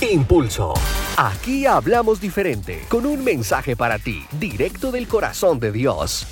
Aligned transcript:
Impulso. 0.00 0.74
Aquí 1.16 1.66
hablamos 1.66 2.20
diferente, 2.20 2.84
con 2.88 3.04
un 3.04 3.24
mensaje 3.24 3.74
para 3.74 3.98
ti, 3.98 4.24
directo 4.38 4.92
del 4.92 5.08
corazón 5.08 5.58
de 5.58 5.72
Dios. 5.72 6.24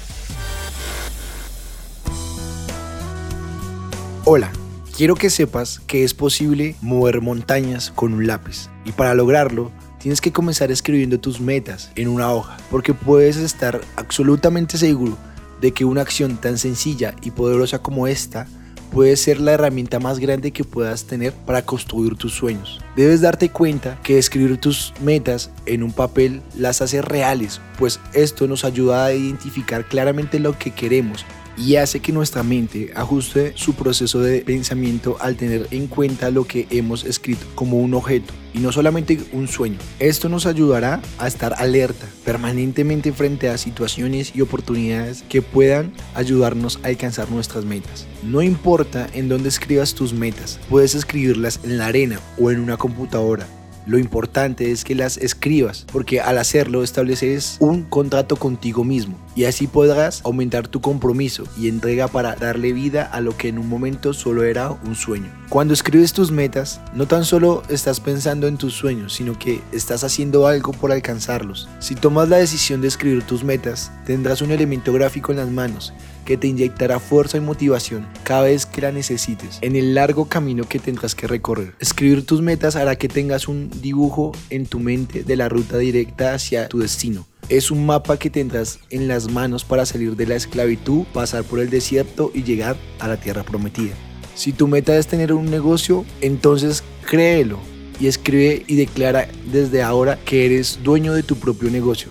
Hola, 4.25 4.53
quiero 4.97 5.17
que 5.17 5.31
sepas 5.31 5.81
que 5.81 6.05
es 6.05 6.15
posible 6.15 6.77
mover 6.81 7.21
montañas 7.21 7.91
con 7.91 8.13
un 8.13 8.29
lápiz. 8.29 8.71
Y 8.85 8.93
para 8.93 9.15
lograrlo, 9.15 9.73
tienes 9.99 10.21
que 10.21 10.31
comenzar 10.31 10.71
escribiendo 10.71 11.19
tus 11.19 11.41
metas 11.41 11.91
en 11.97 12.07
una 12.07 12.31
hoja, 12.31 12.57
porque 12.71 12.95
puedes 12.95 13.37
estar 13.37 13.81
absolutamente 13.97 14.79
seguro 14.79 15.19
de 15.61 15.73
que 15.73 15.85
una 15.85 16.03
acción 16.03 16.37
tan 16.37 16.57
sencilla 16.57 17.17
y 17.21 17.33
poderosa 17.33 17.81
como 17.81 18.07
esta 18.07 18.47
puede 18.87 19.17
ser 19.17 19.41
la 19.41 19.53
herramienta 19.53 19.99
más 19.99 20.19
grande 20.19 20.51
que 20.51 20.65
puedas 20.65 21.05
tener 21.05 21.33
para 21.33 21.63
construir 21.63 22.17
tus 22.17 22.33
sueños. 22.33 22.81
Debes 22.97 23.21
darte 23.21 23.51
cuenta 23.51 23.99
que 24.03 24.19
escribir 24.19 24.59
tus 24.59 24.95
metas 25.01 25.51
en 25.67 25.83
un 25.83 25.93
papel 25.93 26.43
las 26.57 26.81
hace 26.81 27.03
reales, 27.03 27.61
pues 27.79 28.01
esto 28.15 28.47
nos 28.47 28.65
ayuda 28.65 29.07
a 29.07 29.13
identificar 29.13 29.87
claramente 29.87 30.41
lo 30.41 30.59
que 30.59 30.71
queremos 30.71 31.25
y 31.57 31.77
hace 31.77 32.01
que 32.01 32.13
nuestra 32.13 32.43
mente 32.43 32.93
ajuste 32.95 33.53
su 33.55 33.75
proceso 33.75 34.21
de 34.21 34.41
pensamiento 34.41 35.17
al 35.21 35.37
tener 35.37 35.69
en 35.71 35.87
cuenta 35.87 36.31
lo 36.31 36.45
que 36.45 36.67
hemos 36.71 37.05
escrito 37.05 37.47
como 37.55 37.79
un 37.79 37.95
objeto 37.95 38.35
y 38.53 38.59
no 38.59 38.73
solamente 38.73 39.19
un 39.33 39.49
sueño. 39.49 39.79
Esto 39.99 40.29
nos 40.29 40.47
ayudará 40.47 41.01
a 41.19 41.27
estar 41.27 41.55
alerta 41.59 42.07
permanentemente 42.25 43.13
frente 43.13 43.49
a 43.49 43.59
situaciones 43.59 44.33
y 44.35 44.41
oportunidades 44.41 45.25
que 45.29 45.43
puedan 45.43 45.93
ayudarnos 46.15 46.81
a 46.83 46.89
alcanzar 46.89 47.31
nuestras 47.31 47.65
metas. 47.65 48.07
No 48.23 48.43
importa 48.43 49.09
en 49.13 49.29
dónde 49.29 49.49
escribas 49.49 49.95
tus 49.95 50.13
metas, 50.13 50.59
puedes 50.69 50.95
escribirlas 50.95 51.61
en 51.65 51.79
la 51.79 51.87
arena 51.87 52.21
o 52.39 52.51
en 52.51 52.61
una 52.61 52.77
computadora 52.77 53.47
lo 53.87 53.99
importante 53.99 54.73
es 54.73 54.85
que 54.85 54.95
las 54.95 55.17
escribas, 55.17 55.87
porque 55.93 56.21
al 56.21 56.39
hacerlo 56.39 56.83
estableces 56.83 57.57
un 57.61 57.85
contrato 57.85 58.37
contigo 58.37 58.85
mismo 58.85 59.17
y 59.37 59.45
así 59.45 59.67
podrás 59.67 60.23
aumentar 60.25 60.67
tu 60.67 60.81
compromiso 60.81 61.45
y 61.59 61.69
entrega 61.69 62.09
para 62.09 62.35
darle 62.35 62.73
vida 62.73 63.05
a 63.05 63.21
lo 63.21 63.37
que 63.37 63.49
en 63.49 63.59
un 63.59 63.69
momento 63.69 64.13
solo 64.13 64.45
era 64.45 64.71
un 64.71 64.95
sueño. 64.95 65.33
Cuando 65.49 65.75
escribes 65.75 66.13
tus 66.13 66.33
metas, 66.33 66.81
no 66.95 67.07
tan 67.07 67.25
solo 67.25 67.63
estás 67.69 68.01
pensando 68.01 68.49
en 68.49 68.57
tus 68.57 68.75
sueños, 68.75 69.15
sino 69.15 69.39
que 69.39 69.61
estás 69.73 70.03
haciendo 70.03 70.47
algo 70.47 70.73
por 70.73 70.91
alcanzarlos. 70.91 71.69
Si 71.79 71.95
tomas 71.95 72.29
la 72.29 72.39
decisión 72.39 72.81
de 72.81 72.89
escribir 72.89 73.23
tus 73.23 73.45
metas, 73.45 73.93
tendrás 74.05 74.43
un 74.43 74.51
elemento 74.51 74.93
gráfico 74.93 75.33
en 75.33 75.39
las 75.39 75.49
manos 75.49 75.93
que 76.27 76.37
te 76.37 76.49
inyectará 76.49 77.01
fuerza 77.01 77.39
y 77.39 77.41
motivación 77.41 78.07
cada 78.25 78.43
vez 78.43 78.67
que 78.67 78.83
la 78.83 78.93
necesites 78.93 79.59
en 79.63 79.77
el 79.77 79.95
largo 79.95 80.27
camino 80.27 80.69
que 80.69 80.79
tendrás 80.79 81.15
que 81.15 81.27
recorrer. 81.27 81.75
Escribir 81.81 82.27
tus 82.27 82.43
metas 82.43 82.77
hará 82.77 82.97
que 82.97 83.09
tengas 83.09 83.49
un 83.49 83.71
dibujo 83.81 84.33
en 84.51 84.67
tu 84.67 84.79
mente 84.79 85.23
de 85.23 85.37
la 85.37 85.49
ruta 85.49 85.79
directa 85.79 86.35
hacia 86.35 86.69
tu 86.69 86.81
destino. 86.81 87.27
Es 87.49 87.71
un 87.71 87.87
mapa 87.87 88.19
que 88.19 88.29
tendrás 88.29 88.81
en 88.91 89.09
las 89.09 89.31
manos 89.31 89.65
para 89.65 89.87
salir 89.87 90.17
de 90.17 90.27
la 90.27 90.35
esclavitud, 90.35 91.05
pasar 91.15 91.45
por 91.45 91.61
el 91.61 91.71
desierto 91.71 92.31
y 92.35 92.43
llegar 92.43 92.77
a 92.99 93.09
la 93.09 93.17
tierra 93.17 93.45
prometida. 93.45 93.95
Si 94.35 94.53
tu 94.53 94.69
meta 94.69 94.99
es 94.99 95.07
tener 95.07 95.33
un 95.33 95.51
negocio, 95.51 96.05
entonces 96.21 96.83
créelo 97.09 97.59
y 98.01 98.09
escribe 98.09 98.65
y 98.67 98.77
declara 98.77 99.29
desde 99.51 99.83
ahora 99.83 100.19
que 100.25 100.45
eres 100.45 100.81
dueño 100.83 101.15
de 101.15 101.23
tu 101.23 101.37
propio 101.37 101.71
negocio. 101.71 102.11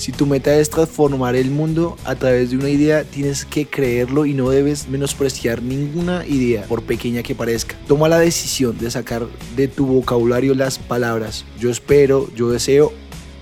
Si 0.00 0.12
tu 0.12 0.24
meta 0.24 0.56
es 0.56 0.70
transformar 0.70 1.36
el 1.36 1.50
mundo 1.50 1.94
a 2.06 2.14
través 2.14 2.48
de 2.48 2.56
una 2.56 2.70
idea, 2.70 3.04
tienes 3.04 3.44
que 3.44 3.66
creerlo 3.66 4.24
y 4.24 4.32
no 4.32 4.48
debes 4.48 4.88
menospreciar 4.88 5.60
ninguna 5.60 6.24
idea, 6.26 6.62
por 6.62 6.82
pequeña 6.82 7.22
que 7.22 7.34
parezca. 7.34 7.76
Toma 7.86 8.08
la 8.08 8.18
decisión 8.18 8.78
de 8.78 8.90
sacar 8.90 9.26
de 9.56 9.68
tu 9.68 9.84
vocabulario 9.84 10.54
las 10.54 10.78
palabras 10.78 11.44
yo 11.58 11.68
espero, 11.68 12.30
yo 12.34 12.48
deseo 12.48 12.94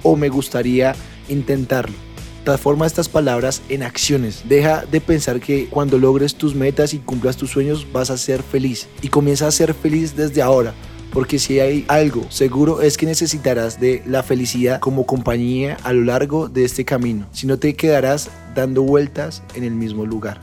o 0.02 0.16
me 0.16 0.30
gustaría 0.30 0.96
intentarlo. 1.28 1.94
Transforma 2.42 2.88
estas 2.88 3.08
palabras 3.08 3.62
en 3.68 3.84
acciones. 3.84 4.42
Deja 4.48 4.84
de 4.84 5.00
pensar 5.00 5.38
que 5.38 5.68
cuando 5.68 5.96
logres 5.96 6.34
tus 6.34 6.56
metas 6.56 6.92
y 6.92 6.98
cumplas 6.98 7.36
tus 7.36 7.50
sueños 7.50 7.86
vas 7.92 8.10
a 8.10 8.18
ser 8.18 8.42
feliz. 8.42 8.88
Y 9.00 9.10
comienza 9.10 9.46
a 9.46 9.52
ser 9.52 9.74
feliz 9.74 10.16
desde 10.16 10.42
ahora 10.42 10.74
porque 11.18 11.40
si 11.40 11.58
hay 11.58 11.84
algo 11.88 12.30
seguro 12.30 12.80
es 12.80 12.96
que 12.96 13.04
necesitarás 13.04 13.80
de 13.80 14.04
la 14.06 14.22
felicidad 14.22 14.78
como 14.78 15.04
compañía 15.04 15.76
a 15.82 15.92
lo 15.92 16.02
largo 16.02 16.48
de 16.48 16.64
este 16.64 16.84
camino, 16.84 17.26
si 17.32 17.48
no 17.48 17.58
te 17.58 17.74
quedarás 17.74 18.30
dando 18.54 18.84
vueltas 18.84 19.42
en 19.56 19.64
el 19.64 19.72
mismo 19.72 20.06
lugar. 20.06 20.40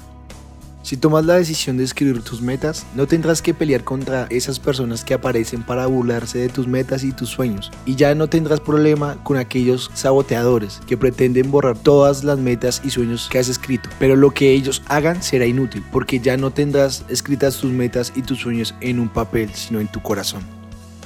Si 0.84 0.98
tomas 0.98 1.24
la 1.24 1.36
decisión 1.36 1.78
de 1.78 1.86
escribir 1.86 2.22
tus 2.24 2.42
metas, 2.42 2.86
no 2.94 3.08
tendrás 3.08 3.42
que 3.42 3.54
pelear 3.54 3.86
contra 3.86 4.28
esas 4.30 4.60
personas 4.60 5.06
que 5.06 5.14
aparecen 5.14 5.64
para 5.64 5.88
burlarse 5.88 6.40
de 6.40 6.50
tus 6.50 6.68
metas 6.68 7.06
y 7.06 7.14
tus 7.14 7.30
sueños. 7.30 7.72
Y 7.86 7.96
ya 7.96 8.14
no 8.14 8.28
tendrás 8.28 8.60
problema 8.60 9.16
con 9.24 9.38
aquellos 9.38 9.90
saboteadores 9.94 10.82
que 10.86 10.98
pretenden 10.98 11.52
borrar 11.52 11.78
todas 11.78 12.26
las 12.26 12.38
metas 12.38 12.82
y 12.84 12.90
sueños 12.90 13.30
que 13.32 13.40
has 13.40 13.48
escrito. 13.48 13.90
Pero 13.98 14.18
lo 14.18 14.32
que 14.32 14.52
ellos 14.52 14.84
hagan 14.88 15.24
será 15.24 15.46
inútil, 15.46 15.86
porque 15.90 16.20
ya 16.20 16.36
no 16.36 16.52
tendrás 16.52 17.06
escritas 17.08 17.56
tus 17.56 17.72
metas 17.72 18.12
y 18.14 18.24
tus 18.24 18.40
sueños 18.40 18.76
en 18.82 19.00
un 19.00 19.08
papel, 19.08 19.50
sino 19.54 19.80
en 19.80 19.88
tu 19.88 20.02
corazón. 20.02 20.44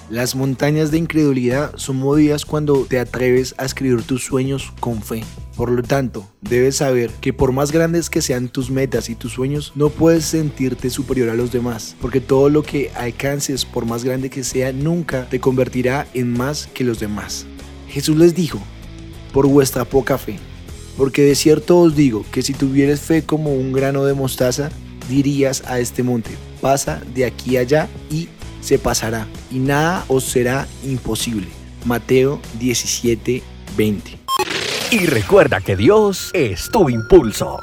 Las 0.09 0.35
montañas 0.35 0.89
de 0.89 0.97
incredulidad 0.97 1.73
son 1.75 1.97
movidas 1.97 2.43
cuando 2.43 2.83
te 2.85 2.97
atreves 2.97 3.53
a 3.59 3.65
escribir 3.65 4.01
tus 4.01 4.23
sueños 4.23 4.73
con 4.79 5.03
fe. 5.03 5.23
Por 5.55 5.69
lo 5.69 5.83
tanto, 5.83 6.27
debes 6.41 6.77
saber 6.77 7.11
que 7.21 7.31
por 7.31 7.51
más 7.51 7.71
grandes 7.71 8.09
que 8.09 8.23
sean 8.23 8.49
tus 8.49 8.71
metas 8.71 9.11
y 9.11 9.15
tus 9.15 9.33
sueños, 9.33 9.71
no 9.75 9.91
puedes 9.91 10.25
sentirte 10.25 10.89
superior 10.89 11.29
a 11.29 11.35
los 11.35 11.51
demás, 11.51 11.95
porque 12.01 12.21
todo 12.21 12.49
lo 12.49 12.63
que 12.63 12.89
alcances, 12.95 13.65
por 13.65 13.85
más 13.85 14.03
grande 14.03 14.31
que 14.31 14.43
sea, 14.43 14.73
nunca 14.73 15.29
te 15.29 15.39
convertirá 15.39 16.07
en 16.15 16.33
más 16.33 16.65
que 16.73 16.83
los 16.83 16.99
demás. 16.99 17.45
Jesús 17.87 18.17
les 18.17 18.33
dijo, 18.33 18.59
por 19.31 19.45
vuestra 19.45 19.85
poca 19.85 20.17
fe, 20.17 20.39
porque 20.97 21.21
de 21.21 21.35
cierto 21.35 21.77
os 21.77 21.95
digo 21.95 22.25
que 22.31 22.41
si 22.41 22.53
tuvieres 22.55 23.01
fe 23.01 23.21
como 23.21 23.53
un 23.53 23.73
grano 23.73 24.05
de 24.05 24.15
mostaza, 24.15 24.71
dirías 25.07 25.63
a 25.67 25.79
este 25.79 26.01
monte, 26.01 26.31
pasa 26.61 26.99
de 27.13 27.25
aquí 27.25 27.57
allá 27.57 27.87
y 28.09 28.27
se 28.61 28.79
pasará 28.79 29.27
y 29.51 29.59
nada 29.59 30.05
os 30.07 30.23
será 30.23 30.67
imposible. 30.83 31.47
Mateo 31.85 32.41
17, 32.59 33.43
20. 33.77 34.19
Y 34.91 35.05
recuerda 35.05 35.61
que 35.61 35.75
Dios 35.75 36.31
es 36.33 36.69
tu 36.71 36.89
impulso. 36.89 37.59